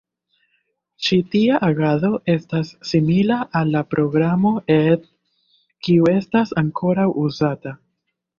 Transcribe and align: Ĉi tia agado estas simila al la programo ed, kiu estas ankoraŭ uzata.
Ĉi 1.07 1.17
tia 1.33 1.59
agado 1.67 2.09
estas 2.35 2.71
simila 2.93 3.37
al 3.59 3.69
la 3.75 3.83
programo 3.95 4.55
ed, 4.77 5.05
kiu 5.89 6.09
estas 6.15 6.57
ankoraŭ 6.65 7.07
uzata. 7.27 7.77